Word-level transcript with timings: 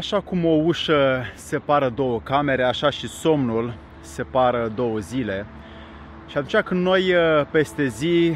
Așa 0.00 0.20
cum 0.20 0.44
o 0.44 0.48
ușă 0.64 1.24
separă 1.34 1.88
două 1.88 2.20
camere, 2.20 2.62
așa 2.62 2.90
și 2.90 3.08
somnul 3.08 3.74
separă 4.00 4.72
două 4.74 4.98
zile. 4.98 5.46
Și 6.28 6.36
atunci 6.36 6.62
când 6.62 6.82
noi 6.82 7.14
uh, 7.14 7.46
peste 7.50 7.86
zi 7.86 8.32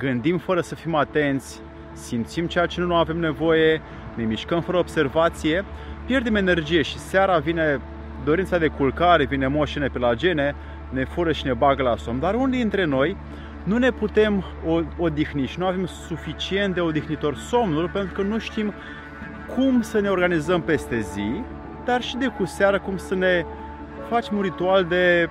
gândim 0.00 0.38
fără 0.38 0.60
să 0.60 0.74
fim 0.74 0.94
atenți, 0.94 1.60
simțim 1.92 2.46
ceea 2.46 2.66
ce 2.66 2.80
nu 2.80 2.94
avem 2.94 3.16
nevoie, 3.16 3.82
ne 4.14 4.24
mișcăm 4.24 4.60
fără 4.60 4.78
observație, 4.78 5.64
pierdem 6.06 6.34
energie 6.34 6.82
și 6.82 6.98
seara 6.98 7.38
vine 7.38 7.80
dorința 8.24 8.58
de 8.58 8.66
culcare, 8.68 9.24
vine 9.24 9.46
moșine 9.46 9.86
pe 9.86 9.98
la 9.98 10.14
gene, 10.14 10.54
ne 10.90 11.04
fură 11.04 11.32
și 11.32 11.46
ne 11.46 11.52
bagă 11.52 11.82
la 11.82 11.96
somn. 11.96 12.20
Dar 12.20 12.34
unii 12.34 12.58
dintre 12.58 12.84
noi 12.84 13.16
nu 13.62 13.78
ne 13.78 13.90
putem 13.90 14.44
odihni 14.98 15.46
și 15.46 15.58
nu 15.58 15.66
avem 15.66 15.86
suficient 15.86 16.74
de 16.74 16.80
odihnitor 16.80 17.36
somnul 17.36 17.88
pentru 17.88 18.14
că 18.14 18.22
nu 18.22 18.38
știm 18.38 18.72
cum 19.54 19.82
să 19.82 20.00
ne 20.00 20.08
organizăm 20.08 20.60
peste 20.60 21.00
zi, 21.00 21.42
dar 21.84 22.02
și 22.02 22.16
de 22.16 22.26
cu 22.26 22.44
seară 22.44 22.78
cum 22.80 22.96
să 22.96 23.14
ne 23.14 23.44
facem 24.08 24.36
un 24.36 24.42
ritual 24.42 24.84
de 24.84 25.28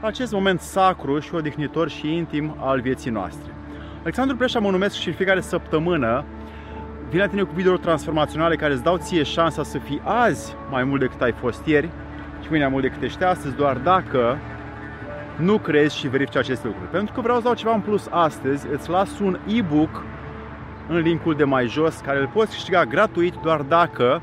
acest 0.00 0.32
moment 0.32 0.60
sacru 0.60 1.18
și 1.18 1.34
odihnitor 1.34 1.88
și 1.88 2.16
intim 2.16 2.56
al 2.58 2.80
vieții 2.80 3.10
noastre. 3.10 3.52
Alexandru 4.00 4.36
Preșa 4.36 4.58
mă 4.58 4.70
numesc 4.70 4.94
și 4.94 5.08
în 5.08 5.14
fiecare 5.14 5.40
săptămână 5.40 6.24
vine 7.08 7.22
la 7.22 7.28
tine 7.28 7.42
cu 7.42 7.52
video 7.54 7.76
transformaționale 7.76 8.56
care 8.56 8.72
îți 8.72 8.82
dau 8.82 8.96
ție 8.96 9.22
șansa 9.22 9.62
să 9.62 9.78
fii 9.78 10.00
azi 10.04 10.54
mai 10.70 10.84
mult 10.84 11.00
decât 11.00 11.20
ai 11.20 11.32
fost 11.32 11.66
ieri 11.66 11.88
și 12.42 12.48
mâine 12.48 12.64
mai 12.64 12.72
mult 12.72 12.82
decât 12.82 13.02
ești 13.02 13.24
astăzi, 13.24 13.56
doar 13.56 13.76
dacă 13.76 14.38
nu 15.36 15.58
crezi 15.58 15.96
și 15.96 16.08
verifici 16.08 16.36
aceste 16.36 16.66
lucruri. 16.66 16.90
Pentru 16.90 17.14
că 17.14 17.20
vreau 17.20 17.36
să 17.36 17.42
dau 17.42 17.54
ceva 17.54 17.74
în 17.74 17.80
plus 17.80 18.06
astăzi, 18.10 18.66
îți 18.72 18.90
las 18.90 19.18
un 19.18 19.38
e-book 19.46 20.04
în 20.88 20.98
linkul 20.98 21.34
de 21.34 21.44
mai 21.44 21.66
jos 21.66 21.96
care 21.96 22.18
îl 22.18 22.26
poți 22.26 22.50
câștiga 22.50 22.84
gratuit 22.84 23.34
doar 23.34 23.60
dacă 23.60 24.22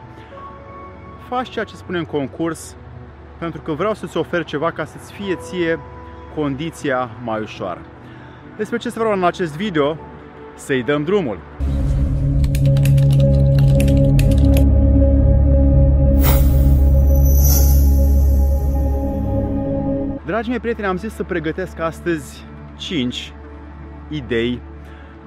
faci 1.27 1.49
ceea 1.49 1.65
ce 1.65 1.75
spune 1.75 1.97
în 1.97 2.05
concurs 2.05 2.75
pentru 3.37 3.61
că 3.61 3.71
vreau 3.71 3.93
să-ți 3.93 4.17
ofer 4.17 4.43
ceva 4.43 4.71
ca 4.71 4.85
să-ți 4.85 5.13
fie 5.13 5.35
ție 5.35 5.79
condiția 6.35 7.09
mai 7.23 7.41
ușoară. 7.41 7.81
Despre 8.57 8.77
ce 8.77 8.89
să 8.89 8.99
vreau 8.99 9.13
în 9.13 9.23
acest 9.23 9.55
video? 9.55 9.97
Să-i 10.55 10.83
dăm 10.83 11.03
drumul! 11.03 11.39
Dragii 20.25 20.49
mei 20.49 20.59
prieteni, 20.59 20.87
am 20.87 20.97
zis 20.97 21.13
să 21.13 21.23
pregătesc 21.23 21.79
astăzi 21.79 22.45
5 22.77 23.33
idei 24.09 24.61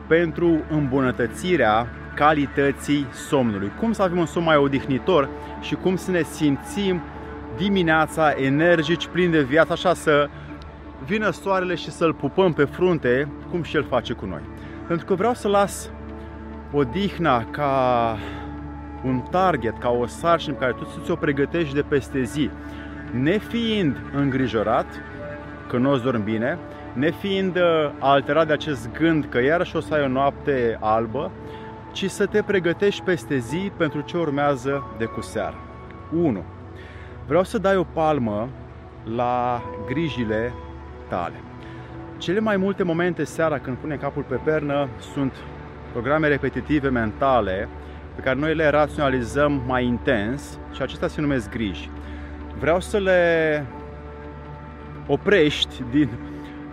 pentru 0.09 0.61
îmbunătățirea 0.70 1.87
calității 2.14 3.06
somnului. 3.12 3.73
Cum 3.81 3.92
să 3.92 4.03
avem 4.03 4.19
un 4.19 4.27
somn 4.27 4.45
mai 4.45 4.56
odihnitor 4.56 5.28
și 5.61 5.75
cum 5.75 5.97
să 5.97 6.11
ne 6.11 6.23
simțim 6.23 7.01
dimineața 7.56 8.31
energici, 8.31 9.06
plin 9.06 9.31
de 9.31 9.42
viață, 9.42 9.73
așa 9.73 9.95
să 9.95 10.29
vină 11.05 11.31
soarele 11.31 11.75
și 11.75 11.91
să-l 11.91 12.14
pupăm 12.14 12.53
pe 12.53 12.64
frunte, 12.64 13.29
cum 13.51 13.62
și 13.62 13.77
el 13.77 13.84
face 13.84 14.12
cu 14.12 14.27
noi. 14.27 14.41
Pentru 14.86 15.06
că 15.06 15.14
vreau 15.14 15.34
să 15.34 15.48
las 15.48 15.91
odihna 16.73 17.45
ca 17.45 18.17
un 19.05 19.20
target, 19.31 19.79
ca 19.79 19.91
o 19.91 20.06
sarcină 20.06 20.55
pe 20.55 20.61
care 20.61 20.73
tu 20.73 20.84
să 20.84 20.98
ți-o 21.05 21.14
pregătești 21.14 21.75
de 21.75 21.83
peste 21.83 22.23
zi, 22.23 22.51
nefiind 23.11 23.97
îngrijorat 24.14 24.86
că 25.69 25.77
nu 25.77 25.91
o 25.91 25.97
dormi 25.97 26.23
bine, 26.25 26.59
nefiind 26.92 27.56
uh, 27.56 27.91
alterat 27.98 28.47
de 28.47 28.53
acest 28.53 28.91
gând 28.92 29.27
că 29.28 29.42
iarăși 29.42 29.77
o 29.77 29.81
să 29.81 29.94
ai 29.94 30.03
o 30.03 30.08
noapte 30.08 30.77
albă, 30.81 31.30
ci 31.92 32.11
să 32.11 32.27
te 32.27 32.42
pregătești 32.42 33.03
peste 33.03 33.39
zi 33.39 33.73
pentru 33.77 34.01
ce 34.01 34.17
urmează 34.17 34.85
de 34.98 35.05
cu 35.05 35.20
seară. 35.20 35.57
1. 36.12 36.45
Vreau 37.27 37.45
să 37.45 37.58
dai 37.58 37.77
o 37.77 37.85
palmă 37.92 38.48
la 39.17 39.62
grijile 39.86 40.52
tale. 41.08 41.40
Cele 42.18 42.40
mai 42.40 42.57
multe 42.57 42.83
momente 42.83 43.24
seara 43.24 43.58
când 43.58 43.77
pune 43.77 43.96
capul 43.96 44.23
pe 44.23 44.41
pernă 44.45 44.89
sunt 45.12 45.33
programe 45.92 46.29
repetitive 46.29 46.89
mentale 46.89 47.68
pe 48.14 48.23
care 48.23 48.39
noi 48.39 48.55
le 48.55 48.68
raționalizăm 48.68 49.62
mai 49.67 49.85
intens 49.85 50.58
și 50.73 50.83
acestea 50.83 51.08
se 51.08 51.20
numesc 51.20 51.51
griji. 51.51 51.91
Vreau 52.58 52.80
să 52.80 52.98
le 52.98 53.64
oprești 55.07 55.83
din 55.91 56.08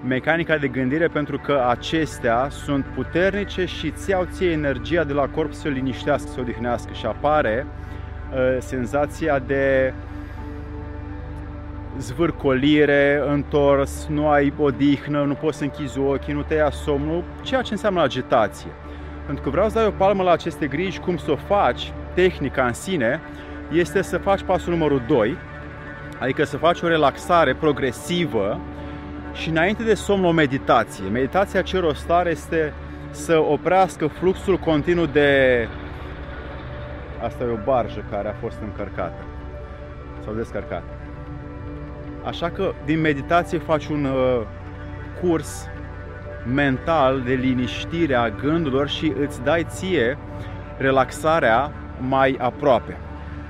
mecanica 0.04 0.58
de 0.58 0.68
gândire 0.68 1.08
pentru 1.08 1.38
că 1.38 1.66
acestea 1.70 2.48
sunt 2.50 2.86
puternice 2.86 3.66
și 3.66 3.92
ți 3.92 4.10
iau 4.10 4.28
ție 4.32 4.52
energia 4.52 5.04
de 5.04 5.14
la 5.14 5.28
corp 5.28 5.54
să 5.54 5.68
liniștească, 5.68 6.30
să 6.30 6.40
odihnească 6.40 6.94
și 6.94 7.06
apare 7.06 7.66
uh, 8.34 8.58
senzația 8.60 9.40
de 9.40 9.94
zvârcolire, 11.98 13.24
întors, 13.28 14.08
nu 14.10 14.28
ai 14.28 14.54
odihnă, 14.58 15.24
nu 15.24 15.34
poți 15.34 15.58
să 15.58 15.64
închizi 15.64 16.00
ochii, 16.00 16.34
nu 16.34 16.42
te 16.42 16.54
ia 16.54 16.70
somnul, 16.70 17.24
ceea 17.42 17.62
ce 17.62 17.74
înseamnă 17.74 18.02
agitație. 18.02 18.70
Pentru 19.26 19.44
că 19.44 19.50
vreau 19.50 19.70
să 19.70 19.76
dai 19.76 19.86
o 19.86 19.92
palmă 19.92 20.24
la 20.24 20.32
aceste 20.32 20.68
griji, 20.68 21.00
cum 21.00 21.18
să 21.18 21.32
o 21.32 21.36
faci, 21.36 21.94
tehnica 22.14 22.66
în 22.66 22.74
sine, 22.74 23.22
este 23.72 24.02
să 24.02 24.18
faci 24.18 24.44
pasul 24.44 24.74
numărul 24.74 25.02
2, 25.08 25.38
adică 26.20 26.44
să 26.44 26.58
faci 26.58 26.82
o 26.82 26.88
relaxare 26.88 27.54
progresivă 27.54 28.60
și 29.36 29.50
înainte 29.50 29.84
de 29.84 29.94
somn 29.94 30.26
o 30.26 30.32
meditație. 30.32 31.06
Meditația 31.06 31.62
ce 31.62 31.80
rost 31.80 32.10
are 32.10 32.30
este 32.30 32.74
să 33.12 33.38
oprească 33.38 34.08
fluxul 34.08 34.58
continuu 34.58 35.06
de... 35.06 35.68
Asta 37.24 37.44
e 37.44 37.48
o 37.48 37.58
barjă 37.64 38.06
care 38.12 38.28
a 38.28 38.34
fost 38.34 38.58
încărcată 38.62 39.24
sau 40.24 40.34
descărcată. 40.34 40.94
Așa 42.24 42.50
că 42.50 42.74
din 42.86 43.02
meditație 43.02 43.58
faci 43.58 43.88
un 43.88 44.06
uh, 44.06 44.42
curs 45.22 45.68
mental 46.54 47.22
de 47.22 47.34
liniștire 47.34 48.16
a 48.16 48.30
gândurilor 48.30 48.90
și 48.90 49.14
îți 49.20 49.44
dai 49.44 49.66
ție 49.70 50.18
relaxarea 50.78 51.72
mai 52.00 52.36
aproape. 52.40 52.98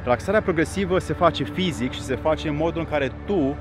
Relaxarea 0.04 0.42
progresivă 0.42 1.00
se 1.00 1.14
face 1.14 1.44
fizic 1.44 1.92
și 1.92 2.02
se 2.02 2.16
face 2.16 2.48
în 2.48 2.56
modul 2.56 2.80
în 2.80 2.88
care 2.90 3.12
tu 3.26 3.56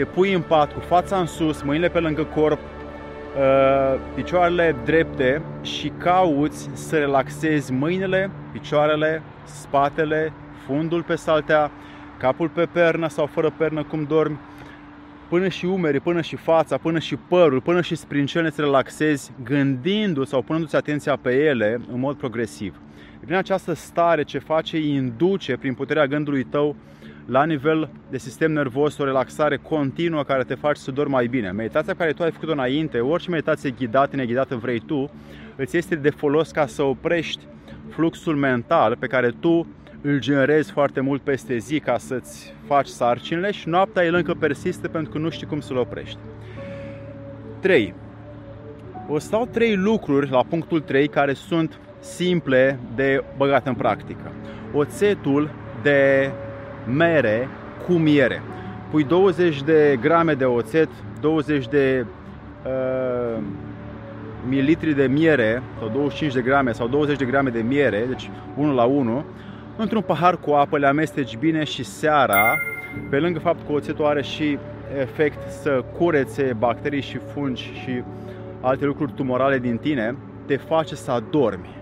te 0.00 0.06
pui 0.06 0.32
în 0.32 0.42
pat 0.42 0.72
cu 0.72 0.80
fața 0.80 1.16
în 1.18 1.26
sus, 1.26 1.62
mâinile 1.62 1.88
pe 1.88 1.98
lângă 1.98 2.24
corp, 2.24 2.58
uh, 2.58 4.00
picioarele 4.14 4.76
drepte 4.84 5.42
și 5.62 5.92
cauți 5.98 6.70
să 6.72 6.98
relaxezi 6.98 7.72
mâinile, 7.72 8.30
picioarele, 8.52 9.22
spatele, 9.44 10.32
fundul 10.66 11.02
pe 11.02 11.14
saltea, 11.14 11.70
capul 12.18 12.48
pe 12.48 12.68
pernă 12.72 13.08
sau 13.08 13.26
fără 13.26 13.52
pernă 13.56 13.82
cum 13.82 14.04
dormi, 14.04 14.38
până 15.28 15.48
și 15.48 15.64
umerii, 15.64 16.00
până 16.00 16.20
și 16.20 16.36
fața, 16.36 16.76
până 16.76 16.98
și 16.98 17.16
părul, 17.16 17.60
până 17.60 17.80
și 17.80 17.94
sprincelele 17.94 18.50
să 18.50 18.60
relaxezi 18.60 19.32
gândindu 19.44 20.24
sau 20.24 20.42
punându-ți 20.42 20.76
atenția 20.76 21.16
pe 21.16 21.34
ele 21.34 21.80
în 21.92 21.98
mod 21.98 22.16
progresiv. 22.16 22.74
Prin 23.24 23.34
această 23.34 23.72
stare 23.72 24.22
ce 24.22 24.38
face, 24.38 24.78
induce 24.78 25.56
prin 25.56 25.74
puterea 25.74 26.06
gândului 26.06 26.44
tău 26.44 26.76
la 27.30 27.44
nivel 27.44 27.88
de 28.08 28.18
sistem 28.18 28.52
nervos 28.52 28.98
o 28.98 29.04
relaxare 29.04 29.56
continuă 29.56 30.22
care 30.22 30.42
te 30.42 30.54
face 30.54 30.80
să 30.80 30.90
dormi 30.90 31.12
mai 31.12 31.26
bine. 31.26 31.50
Meditația 31.50 31.92
pe 31.92 31.98
care 31.98 32.12
tu 32.12 32.22
ai 32.22 32.30
făcut-o 32.30 32.52
înainte, 32.52 33.00
orice 33.00 33.30
meditație 33.30 33.70
ghidată, 33.70 34.16
neghidată 34.16 34.56
vrei 34.56 34.78
tu, 34.78 35.10
îți 35.56 35.76
este 35.76 35.94
de 35.94 36.10
folos 36.10 36.50
ca 36.50 36.66
să 36.66 36.82
oprești 36.82 37.42
fluxul 37.88 38.36
mental 38.36 38.96
pe 38.96 39.06
care 39.06 39.34
tu 39.40 39.66
îl 40.00 40.18
generezi 40.18 40.72
foarte 40.72 41.00
mult 41.00 41.22
peste 41.22 41.56
zi 41.56 41.80
ca 41.80 41.98
să-ți 41.98 42.54
faci 42.66 42.86
sarcinile 42.86 43.50
și 43.50 43.68
noaptea 43.68 44.04
el 44.04 44.14
încă 44.14 44.34
persistă 44.34 44.88
pentru 44.88 45.12
că 45.12 45.18
nu 45.18 45.30
știi 45.30 45.46
cum 45.46 45.60
să-l 45.60 45.76
oprești. 45.76 46.18
3. 47.60 47.94
O 49.08 49.18
să 49.18 49.30
dau 49.30 49.46
3 49.46 49.76
lucruri 49.76 50.30
la 50.30 50.44
punctul 50.48 50.80
3 50.80 51.08
care 51.08 51.32
sunt 51.32 51.78
simple 52.00 52.78
de 52.94 53.24
băgat 53.36 53.66
în 53.66 53.74
practică. 53.74 54.32
Oțetul 54.72 55.50
de 55.82 56.30
mere 56.84 57.48
cu 57.86 57.92
miere. 57.92 58.42
Pui 58.90 59.04
20 59.04 59.62
de 59.62 59.98
grame 60.00 60.34
de 60.34 60.44
oțet, 60.44 60.88
20 61.20 61.68
de 61.68 62.06
uh, 62.66 63.42
mililitri 64.48 64.94
de 64.94 65.06
miere 65.06 65.62
sau 65.78 65.88
25 65.88 66.32
de 66.34 66.40
grame 66.40 66.72
sau 66.72 66.88
20 66.88 67.18
de 67.18 67.24
grame 67.24 67.50
de 67.50 67.60
miere, 67.60 68.04
deci 68.08 68.30
1 68.56 68.74
la 68.74 68.84
1, 68.84 69.24
într-un 69.76 70.02
pahar 70.02 70.36
cu 70.36 70.50
apă, 70.50 70.78
le 70.78 70.86
amesteci 70.86 71.36
bine 71.36 71.64
și 71.64 71.84
seara, 71.84 72.58
pe 73.10 73.18
lângă 73.18 73.38
faptul 73.38 73.66
că 73.66 73.72
oțetul 73.72 74.04
are 74.04 74.22
și 74.22 74.58
efect 74.98 75.50
să 75.50 75.84
curețe 75.98 76.56
bacterii 76.58 77.00
și 77.00 77.18
fungi 77.32 77.72
și 77.82 78.02
alte 78.60 78.84
lucruri 78.84 79.12
tumorale 79.12 79.58
din 79.58 79.76
tine, 79.76 80.16
te 80.46 80.56
face 80.56 80.94
să 80.94 81.10
adormi. 81.10 81.78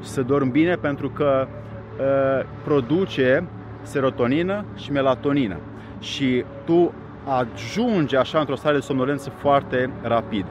Să 0.00 0.22
dormi 0.22 0.50
bine 0.50 0.74
pentru 0.74 1.10
că 1.10 1.46
uh, 1.46 2.46
produce 2.64 3.44
serotonină 3.88 4.64
și 4.76 4.92
melatonină. 4.92 5.56
Și 6.00 6.44
tu 6.64 6.92
ajungi 7.24 8.16
așa 8.16 8.38
într-o 8.38 8.56
stare 8.56 8.74
de 8.74 8.80
somnolență 8.80 9.30
foarte 9.30 9.90
rapid. 10.02 10.44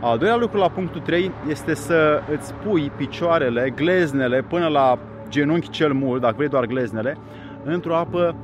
Al 0.00 0.18
doilea 0.18 0.36
lucru 0.36 0.58
la 0.58 0.68
punctul 0.68 1.00
3 1.00 1.30
este 1.48 1.74
să 1.74 2.22
îți 2.30 2.54
pui 2.54 2.92
picioarele, 2.96 3.72
gleznele 3.74 4.42
până 4.48 4.66
la 4.66 4.98
genunchi 5.28 5.70
cel 5.70 5.92
mult, 5.92 6.20
dacă 6.20 6.34
vrei 6.36 6.48
doar 6.48 6.66
gleznele, 6.66 7.16
într-o 7.64 7.96
apă 7.96 8.34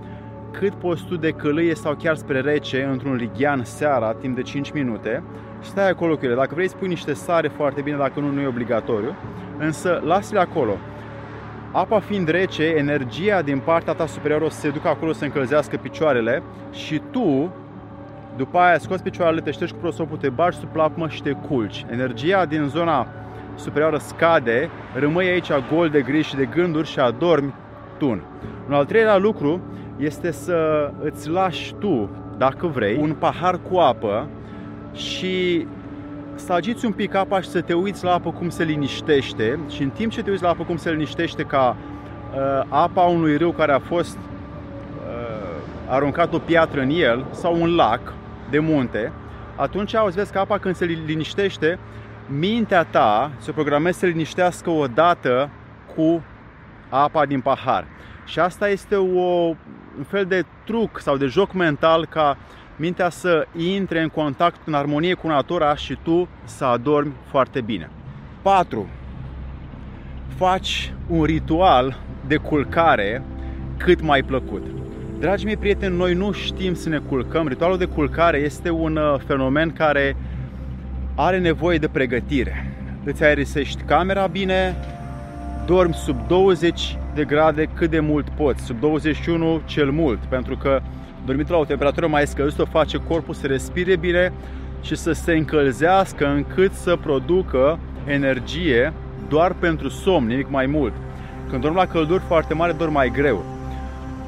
cât 0.50 0.74
poți 0.74 1.04
tu 1.04 1.16
de 1.16 1.30
călâie 1.30 1.74
sau 1.74 1.94
chiar 1.94 2.16
spre 2.16 2.40
rece, 2.40 2.88
într-un 2.90 3.14
lighean 3.14 3.64
seara, 3.64 4.12
timp 4.12 4.34
de 4.36 4.42
5 4.42 4.70
minute 4.72 5.22
și 5.62 5.68
stai 5.68 5.90
acolo 5.90 6.16
cu 6.16 6.24
ele. 6.24 6.34
Dacă 6.34 6.54
vrei, 6.54 6.68
spui 6.68 6.88
niște 6.88 7.12
sare 7.12 7.48
foarte 7.48 7.80
bine, 7.80 7.96
dacă 7.96 8.20
nu, 8.20 8.30
nu 8.30 8.40
e 8.40 8.46
obligatoriu. 8.46 9.14
Însă, 9.58 10.02
lasă-le 10.04 10.40
acolo. 10.40 10.76
Apa 11.72 12.00
fiind 12.00 12.28
rece, 12.28 12.64
energia 12.64 13.42
din 13.42 13.58
partea 13.58 13.92
ta 13.92 14.06
superioară 14.06 14.44
o 14.44 14.48
să 14.48 14.60
se 14.60 14.70
ducă 14.70 14.88
acolo 14.88 15.12
să 15.12 15.24
încălzească 15.24 15.76
picioarele 15.76 16.42
și 16.72 17.00
tu, 17.10 17.52
după 18.36 18.58
aia, 18.58 18.78
scoți 18.78 19.02
picioarele, 19.02 19.40
te 19.40 19.50
ștergi 19.50 19.72
cu 19.72 19.78
prosopul, 19.78 20.16
te 20.16 20.28
bagi 20.28 20.56
sub 20.56 20.68
plapmă 20.68 21.08
și 21.08 21.22
te 21.22 21.32
culci. 21.32 21.86
Energia 21.90 22.44
din 22.44 22.64
zona 22.68 23.06
superioară 23.54 23.98
scade, 23.98 24.70
rămâi 24.94 25.28
aici 25.28 25.50
gol 25.72 25.88
de 25.88 26.00
griji 26.00 26.28
și 26.28 26.36
de 26.36 26.44
gânduri 26.44 26.88
și 26.88 26.98
adormi 26.98 27.54
tun. 27.98 28.24
Un 28.68 28.74
al 28.74 28.84
treilea 28.84 29.16
lucru 29.16 29.60
este 29.96 30.30
să 30.30 30.90
îți 31.02 31.28
lași 31.28 31.74
tu, 31.74 32.10
dacă 32.36 32.66
vrei, 32.66 32.96
un 33.00 33.14
pahar 33.18 33.60
cu 33.70 33.76
apă 33.76 34.28
și 34.92 35.66
să 36.48 36.54
agiți 36.54 36.84
un 36.84 36.92
pic 36.92 37.14
apa 37.14 37.40
și 37.40 37.48
să 37.48 37.60
te 37.60 37.72
uiți 37.72 38.04
la 38.04 38.12
apă 38.12 38.30
cum 38.30 38.48
se 38.48 38.64
liniștește 38.64 39.58
și 39.68 39.82
în 39.82 39.90
timp 39.90 40.12
ce 40.12 40.22
te 40.22 40.30
uiți 40.30 40.42
la 40.42 40.48
apă 40.48 40.64
cum 40.64 40.76
se 40.76 40.90
liniștește 40.90 41.42
ca 41.42 41.76
uh, 41.76 42.66
apa 42.68 43.02
unui 43.02 43.36
râu 43.36 43.52
care 43.52 43.72
a 43.72 43.78
fost 43.78 44.16
uh, 44.16 45.88
aruncat 45.88 46.32
o 46.32 46.38
piatră 46.38 46.80
în 46.80 46.90
el 46.90 47.24
sau 47.30 47.60
un 47.60 47.74
lac 47.74 48.12
de 48.50 48.58
munte, 48.58 49.12
atunci 49.56 49.92
o 49.94 50.10
să 50.10 50.14
vezi 50.14 50.32
că 50.32 50.38
apa 50.38 50.58
când 50.58 50.74
se 50.74 50.84
liniștește, 50.84 51.78
mintea 52.26 52.84
ta 52.84 53.30
se 53.38 53.52
programează 53.52 53.98
să 53.98 54.06
liniștească 54.06 54.70
odată 54.70 55.50
cu 55.94 56.22
apa 56.88 57.26
din 57.26 57.40
pahar. 57.40 57.84
Și 58.24 58.38
asta 58.38 58.68
este 58.68 58.96
o, 58.96 59.46
un 59.98 60.04
fel 60.06 60.24
de 60.24 60.44
truc 60.64 61.00
sau 61.00 61.16
de 61.16 61.26
joc 61.26 61.52
mental 61.52 62.06
ca 62.06 62.36
mintea 62.78 63.10
să 63.10 63.46
intre 63.56 64.02
în 64.02 64.08
contact, 64.08 64.60
în 64.64 64.74
armonie 64.74 65.14
cu 65.14 65.26
natura 65.26 65.74
și 65.74 65.98
tu 66.02 66.28
să 66.44 66.64
adormi 66.64 67.12
foarte 67.26 67.60
bine. 67.60 67.90
4. 68.42 68.88
Faci 70.36 70.92
un 71.08 71.24
ritual 71.24 71.96
de 72.26 72.36
culcare 72.36 73.22
cât 73.76 74.00
mai 74.00 74.22
plăcut. 74.22 74.62
Dragii 75.18 75.46
mei 75.46 75.56
prieteni, 75.56 75.96
noi 75.96 76.14
nu 76.14 76.32
știm 76.32 76.74
să 76.74 76.88
ne 76.88 76.98
culcăm. 76.98 77.48
Ritualul 77.48 77.78
de 77.78 77.84
culcare 77.84 78.38
este 78.38 78.70
un 78.70 78.96
uh, 78.96 79.20
fenomen 79.26 79.72
care 79.72 80.16
are 81.14 81.38
nevoie 81.38 81.78
de 81.78 81.88
pregătire. 81.88 82.72
Îți 83.04 83.24
aerisești 83.24 83.82
camera 83.82 84.26
bine, 84.26 84.76
dormi 85.66 85.94
sub 85.94 86.26
20 86.26 86.98
de 87.14 87.24
grade 87.24 87.68
cât 87.74 87.90
de 87.90 88.00
mult 88.00 88.28
poți, 88.28 88.64
sub 88.64 88.80
21 88.80 89.60
cel 89.64 89.90
mult, 89.90 90.18
pentru 90.18 90.56
că 90.56 90.80
dormit 91.26 91.48
la 91.48 91.56
o 91.56 91.64
temperatură 91.64 92.06
mai 92.06 92.26
scăzută 92.26 92.64
face 92.64 92.98
corpul 93.08 93.34
să 93.34 93.46
respire 93.46 93.96
bine 93.96 94.32
și 94.80 94.96
să 94.96 95.12
se 95.12 95.32
încălzească 95.32 96.26
încât 96.26 96.72
să 96.72 96.96
producă 96.96 97.78
energie 98.06 98.92
doar 99.28 99.52
pentru 99.52 99.88
somn, 99.88 100.26
nimic 100.26 100.50
mai 100.50 100.66
mult. 100.66 100.92
Când 101.48 101.62
dormi 101.62 101.76
la 101.76 101.86
călduri 101.86 102.22
foarte 102.26 102.54
mare, 102.54 102.72
dormi 102.72 102.94
mai 102.94 103.10
greu. 103.10 103.44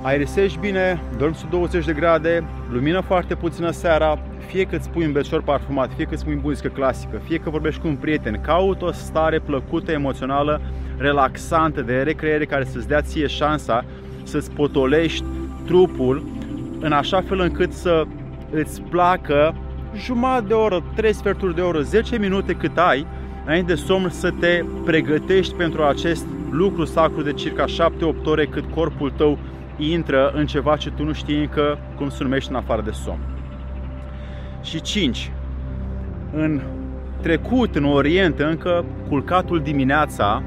Aerisești 0.02 0.58
bine, 0.58 1.00
dormi 1.18 1.34
sub 1.34 1.50
20 1.50 1.84
de 1.84 1.92
grade, 1.92 2.44
lumină 2.70 3.00
foarte 3.00 3.34
puțină 3.34 3.70
seara, 3.70 4.18
fie 4.46 4.64
că 4.64 4.76
îți 4.76 4.90
pui 4.90 5.04
un 5.04 5.12
beșor 5.12 5.42
parfumat, 5.42 5.90
fie 5.96 6.04
că 6.04 6.14
îți 6.14 6.24
pui 6.24 6.40
muzică 6.42 6.68
clasică, 6.68 7.20
fie 7.24 7.38
că 7.38 7.50
vorbești 7.50 7.80
cu 7.80 7.86
un 7.86 7.96
prieten, 7.96 8.40
caut 8.40 8.82
o 8.82 8.92
stare 8.92 9.38
plăcută, 9.38 9.92
emoțională, 9.92 10.60
relaxantă, 10.96 11.80
de 11.80 12.02
recreere 12.02 12.44
care 12.44 12.64
să-ți 12.64 12.88
dea 12.88 13.00
ție 13.00 13.26
șansa 13.26 13.84
să-ți 14.22 14.50
potolești 14.50 15.24
trupul 15.66 16.22
în 16.80 16.92
așa 16.92 17.20
fel 17.20 17.40
încât 17.40 17.72
să 17.72 18.04
îți 18.50 18.82
placă 18.82 19.54
jumătate 19.96 20.46
de 20.46 20.54
oră, 20.54 20.82
3 20.94 21.12
sferturi 21.12 21.54
de 21.54 21.60
oră, 21.60 21.80
10 21.80 22.18
minute 22.18 22.52
cât 22.52 22.78
ai 22.78 23.06
înainte 23.44 23.72
de 23.72 23.80
somn 23.80 24.08
să 24.08 24.30
te 24.40 24.64
pregătești 24.84 25.54
pentru 25.54 25.82
acest 25.82 26.26
lucru 26.50 26.84
sacru 26.84 27.22
de 27.22 27.32
circa 27.32 27.64
7-8 27.64 27.68
ore 28.24 28.46
cât 28.46 28.64
corpul 28.74 29.10
tău 29.16 29.38
intră 29.76 30.32
în 30.34 30.46
ceva 30.46 30.76
ce 30.76 30.90
tu 30.90 31.04
nu 31.04 31.12
știi 31.12 31.40
încă 31.40 31.78
cum 31.96 32.08
se 32.08 32.22
numește 32.22 32.50
în 32.50 32.56
afară 32.56 32.82
de 32.82 32.90
somn. 32.90 33.20
Și 34.62 34.80
5. 34.80 35.32
În 36.32 36.60
trecut, 37.20 37.76
în 37.76 37.84
Orient, 37.84 38.38
încă 38.38 38.84
culcatul 39.08 39.60
dimineața 39.60 40.42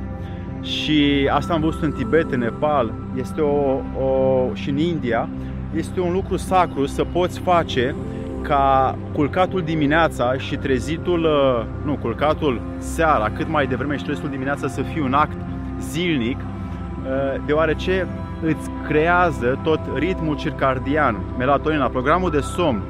și 0.61 1.29
asta 1.31 1.53
am 1.53 1.61
văzut 1.61 1.83
în 1.83 1.91
Tibet, 1.91 2.31
în 2.31 2.39
Nepal, 2.39 2.93
este 3.15 3.41
o, 3.41 3.79
o, 4.03 4.49
și 4.53 4.69
în 4.69 4.77
India, 4.77 5.29
este 5.75 5.99
un 5.99 6.13
lucru 6.13 6.37
sacru 6.37 6.85
să 6.85 7.03
poți 7.03 7.39
face 7.39 7.95
ca 8.41 8.97
culcatul 9.13 9.61
dimineața 9.61 10.37
și 10.37 10.55
trezitul, 10.55 11.23
uh, 11.23 11.65
nu, 11.85 11.97
culcatul 12.01 12.61
seara, 12.77 13.31
cât 13.37 13.49
mai 13.49 13.67
devreme 13.67 13.97
și 13.97 14.03
trezitul 14.03 14.29
dimineața 14.29 14.67
să 14.67 14.81
fie 14.81 15.01
un 15.01 15.13
act 15.13 15.37
zilnic, 15.79 16.37
uh, 16.37 17.43
deoarece 17.45 18.07
îți 18.41 18.69
creează 18.87 19.59
tot 19.63 19.79
ritmul 19.95 20.37
circadian, 20.37 21.19
melatonina, 21.37 21.87
programul 21.87 22.29
de 22.29 22.39
somn. 22.39 22.81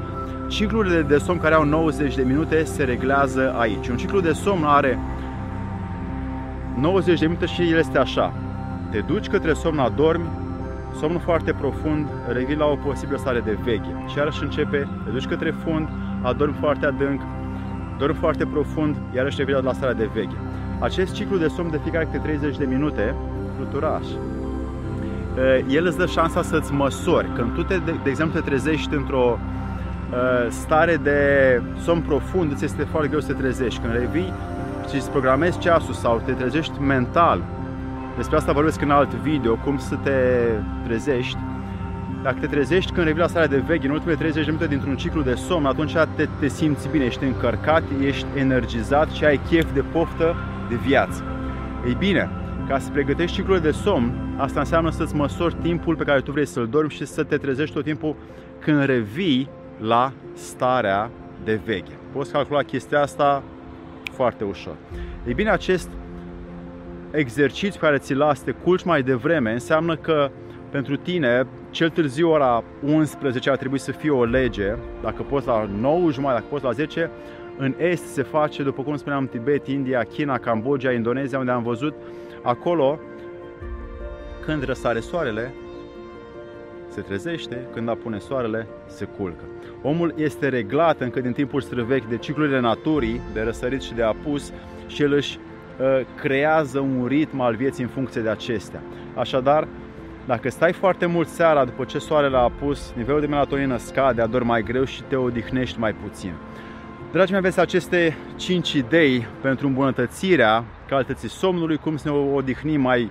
Ciclurile 0.48 1.02
de 1.02 1.18
somn 1.18 1.38
care 1.38 1.54
au 1.54 1.64
90 1.64 2.14
de 2.14 2.22
minute 2.22 2.64
se 2.64 2.84
reglează 2.84 3.54
aici. 3.58 3.88
Un 3.88 3.96
ciclu 3.96 4.20
de 4.20 4.32
somn 4.32 4.64
are 4.64 4.98
90 6.78 7.20
de 7.20 7.26
minute 7.26 7.46
și 7.46 7.62
el 7.62 7.78
este 7.78 7.98
așa. 7.98 8.32
Te 8.90 8.98
duci 8.98 9.26
către 9.26 9.52
somn, 9.52 9.78
adormi, 9.78 10.28
somnul 11.00 11.20
foarte 11.20 11.52
profund, 11.52 12.08
revii 12.28 12.56
la 12.56 12.66
o 12.66 12.76
posibilă 12.76 13.18
stare 13.18 13.40
de 13.40 13.58
veche. 13.64 14.04
Și 14.06 14.18
iarăși 14.18 14.42
începe, 14.42 14.88
te 15.04 15.10
duci 15.10 15.26
către 15.26 15.54
fund, 15.64 15.88
adormi 16.22 16.56
foarte 16.60 16.86
adânc, 16.86 17.20
dormi 17.98 18.16
foarte 18.16 18.46
profund, 18.46 18.96
iarăși 19.14 19.36
revii 19.38 19.62
la 19.62 19.72
starea 19.72 19.94
de 19.94 20.10
veche. 20.14 20.36
Acest 20.78 21.14
ciclu 21.14 21.36
de 21.36 21.48
somn 21.48 21.70
de 21.70 21.80
fiecare 21.82 22.04
câte 22.04 22.18
30 22.18 22.56
de 22.56 22.64
minute, 22.64 23.14
fluturaș, 23.56 24.06
el 25.68 25.86
îți 25.86 25.96
dă 25.96 26.06
șansa 26.06 26.42
să-ți 26.42 26.72
măsori. 26.72 27.28
Când 27.34 27.54
tu, 27.54 27.62
te, 27.62 27.76
de, 27.76 27.94
de 28.02 28.10
exemplu, 28.10 28.40
te 28.40 28.46
trezești 28.46 28.94
într-o 28.94 29.38
uh, 29.38 30.50
stare 30.50 30.96
de 30.96 31.18
somn 31.82 32.00
profund, 32.00 32.52
îți 32.52 32.64
este 32.64 32.82
foarte 32.82 33.08
greu 33.08 33.20
să 33.20 33.32
te 33.32 33.40
trezești. 33.40 33.80
Când 33.80 33.92
revii 33.92 34.32
și 34.88 34.94
îți 34.94 35.10
programezi 35.10 35.58
ceasul 35.58 35.94
sau 35.94 36.22
te 36.24 36.32
trezești 36.32 36.80
mental, 36.80 37.42
despre 38.16 38.36
asta 38.36 38.52
vorbesc 38.52 38.80
în 38.80 38.90
alt 38.90 39.14
video, 39.14 39.54
cum 39.54 39.78
să 39.78 39.94
te 39.94 40.10
trezești. 40.84 41.38
Dacă 42.22 42.38
te 42.40 42.46
trezești 42.46 42.92
când 42.92 43.06
revii 43.06 43.20
la 43.20 43.26
starea 43.26 43.48
de 43.48 43.62
veche, 43.66 43.86
în 43.86 43.92
ultimele 43.92 44.16
30 44.16 44.44
de 44.44 44.50
minute 44.50 44.68
dintr-un 44.68 44.96
ciclu 44.96 45.22
de 45.22 45.34
somn, 45.34 45.66
atunci 45.66 45.92
te, 46.16 46.28
te 46.40 46.48
simți 46.48 46.88
bine, 46.88 47.04
ești 47.04 47.24
încărcat, 47.24 47.82
ești 48.04 48.26
energizat 48.34 49.10
și 49.10 49.24
ai 49.24 49.40
chef 49.48 49.72
de 49.72 49.80
poftă 49.80 50.36
de 50.68 50.74
viață. 50.74 51.22
Ei 51.86 51.94
bine, 51.98 52.30
ca 52.68 52.78
să 52.78 52.90
pregătești 52.90 53.36
ciclul 53.36 53.60
de 53.60 53.70
somn, 53.70 54.34
asta 54.36 54.60
înseamnă 54.60 54.90
să-ți 54.90 55.14
măsori 55.14 55.54
timpul 55.62 55.96
pe 55.96 56.04
care 56.04 56.20
tu 56.20 56.32
vrei 56.32 56.46
să-l 56.46 56.68
dormi 56.68 56.90
și 56.90 57.06
să 57.06 57.22
te 57.22 57.36
trezești 57.36 57.74
tot 57.74 57.84
timpul 57.84 58.16
când 58.58 58.84
revii 58.84 59.48
la 59.78 60.12
starea 60.34 61.10
de 61.44 61.60
veche. 61.64 61.92
Poți 62.12 62.32
calcula 62.32 62.62
chestia 62.62 63.00
asta 63.00 63.42
foarte 64.12 64.44
ușor. 64.44 64.74
Ei 65.26 65.34
bine, 65.34 65.50
acest 65.50 65.88
exercițiu 67.14 67.80
care 67.80 67.98
ți-l 67.98 68.18
las, 68.18 68.40
te 68.40 68.50
culci 68.50 68.82
mai 68.82 69.02
devreme, 69.02 69.52
înseamnă 69.52 69.96
că 69.96 70.30
pentru 70.70 70.96
tine, 70.96 71.46
cel 71.70 71.90
târziu 71.90 72.30
ora 72.30 72.64
11 72.84 73.50
ar 73.50 73.56
trebui 73.56 73.78
să 73.78 73.92
fie 73.92 74.10
o 74.10 74.24
lege, 74.24 74.74
dacă 75.02 75.22
poți 75.22 75.46
la 75.46 75.68
9 75.80 76.10
jumătate, 76.10 76.40
dacă 76.40 76.50
poți 76.50 76.64
la 76.64 76.70
10, 76.70 77.10
în 77.58 77.74
Est 77.78 78.04
se 78.04 78.22
face, 78.22 78.62
după 78.62 78.82
cum 78.82 78.96
spuneam, 78.96 79.26
Tibet, 79.26 79.66
India, 79.66 80.02
China, 80.02 80.38
Cambodgia, 80.38 80.92
Indonezia, 80.92 81.38
unde 81.38 81.50
am 81.50 81.62
văzut, 81.62 81.94
acolo, 82.42 82.98
când 84.44 84.64
răsare 84.64 85.00
soarele, 85.00 85.54
se 86.88 87.00
trezește, 87.00 87.66
când 87.72 87.88
apune 87.88 88.18
soarele, 88.18 88.66
se 88.86 89.04
culcă. 89.04 89.44
Omul 89.82 90.14
este 90.16 90.48
reglat 90.48 91.00
încă 91.00 91.20
din 91.20 91.32
timpul 91.32 91.60
străvechi 91.60 92.08
de 92.08 92.16
ciclurile 92.16 92.60
naturii, 92.60 93.20
de 93.32 93.42
răsărit 93.42 93.80
și 93.80 93.94
de 93.94 94.02
apus 94.02 94.52
și 94.86 95.02
el 95.02 95.12
își 95.12 95.38
Uh, 95.38 95.43
creează 96.16 96.78
un 96.78 97.06
ritm 97.06 97.40
al 97.40 97.54
vieții 97.54 97.82
în 97.82 97.88
funcție 97.88 98.20
de 98.20 98.28
acestea. 98.28 98.82
Așadar, 99.14 99.68
dacă 100.26 100.50
stai 100.50 100.72
foarte 100.72 101.06
mult 101.06 101.28
seara 101.28 101.64
după 101.64 101.84
ce 101.84 101.98
soarele 101.98 102.36
a 102.36 102.40
apus, 102.40 102.92
nivelul 102.96 103.20
de 103.20 103.26
melatonină 103.26 103.76
scade, 103.76 104.22
adormi 104.22 104.48
mai 104.48 104.62
greu 104.62 104.84
și 104.84 105.02
te 105.02 105.16
odihnești 105.16 105.78
mai 105.78 105.92
puțin. 105.92 106.32
Dragii 107.12 107.32
mei, 107.32 107.40
aveți 107.40 107.60
aceste 107.60 108.16
5 108.36 108.72
idei 108.72 109.26
pentru 109.40 109.66
îmbunătățirea 109.66 110.64
calității 110.88 111.28
somnului, 111.28 111.76
cum 111.76 111.96
să 111.96 112.08
ne 112.08 112.14
odihnim 112.14 112.80
mai 112.80 113.10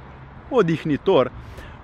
odihnitor, 0.50 1.32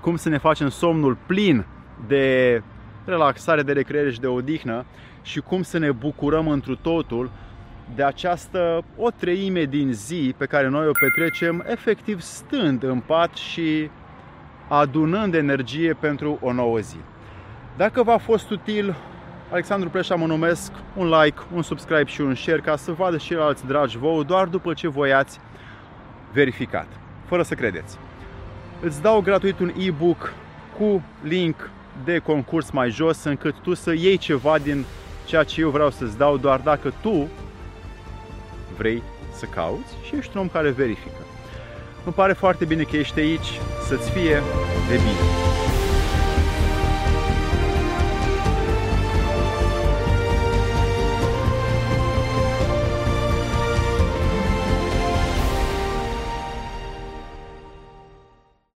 cum 0.02 0.16
să 0.16 0.30
ne 0.30 0.38
facem 0.38 0.70
somnul 0.70 1.18
plin 1.26 1.66
de 2.08 2.62
relaxare, 3.06 3.62
de 3.62 3.72
recreere 3.72 4.12
și 4.12 4.20
de 4.20 4.28
odihnă 4.28 4.86
și 5.22 5.40
cum 5.40 5.62
să 5.62 5.78
ne 5.78 5.92
bucurăm 5.92 6.48
întru 6.48 6.76
totul 6.76 7.32
de 7.96 8.04
această 8.04 8.84
o 8.98 9.10
treime 9.10 9.64
din 9.64 9.94
zi 9.94 10.34
pe 10.38 10.46
care 10.46 10.68
noi 10.68 10.88
o 10.88 10.92
petrecem 11.00 11.66
efectiv 11.68 12.22
stând 12.22 12.84
în 12.84 13.00
pat 13.00 13.36
și 13.36 13.90
adunând 14.68 15.34
energie 15.34 15.94
pentru 15.94 16.38
o 16.42 16.54
nouă 16.54 16.80
zi. 16.80 16.98
Dacă 17.78 18.04
v-a 18.04 18.18
fost 18.18 18.50
util, 18.50 18.96
Alexandru 19.52 19.90
Pleșa 19.90 20.16
mă 20.16 20.26
numesc, 20.26 20.72
un 20.96 21.10
like, 21.10 21.40
un 21.54 21.62
subscribe 21.62 22.06
și 22.06 22.22
un 22.22 22.36
share 22.36 22.60
ca 22.60 22.76
să 22.76 22.92
vadă 22.92 23.18
și 23.18 23.34
alți 23.34 23.66
dragi 23.66 23.98
vouă 23.98 24.24
doar 24.24 24.48
după 24.48 24.74
ce 24.74 24.88
voiați 24.88 25.40
verificat, 26.34 26.88
fără 27.26 27.44
să 27.44 27.54
credeți. 27.54 27.98
Îți 28.82 29.02
dau 29.02 29.22
gratuit 29.22 29.60
un 29.60 29.74
e-book 29.78 30.34
cu 30.78 31.04
link 31.24 31.70
de 32.04 32.18
concurs 32.18 32.72
mai 32.72 32.90
jos 32.90 33.24
încât 33.24 33.56
tu 33.62 33.74
să 33.74 33.94
iei 33.94 34.18
ceva 34.18 34.58
din 34.58 34.86
ceea 35.26 35.44
ce 35.44 35.62
eu 35.62 35.70
vreau 35.70 35.90
să-ți 35.90 36.18
dau 36.18 36.38
doar 36.38 36.60
dacă 36.60 36.94
tu 37.02 37.28
vrei 38.80 39.04
să 39.40 39.46
cauți 39.46 39.94
și 40.06 40.16
ești 40.16 40.32
un 40.36 40.42
om 40.42 40.48
care 40.48 40.70
verifică. 40.70 41.22
Îmi 42.06 42.14
pare 42.14 42.34
foarte 42.34 42.66
bine 42.66 42.84
că 42.84 42.96
ești 42.96 43.20
aici, 43.20 43.60
să-ți 43.88 44.10
fie 44.10 44.42
de 44.90 44.96
bine! 44.96 45.69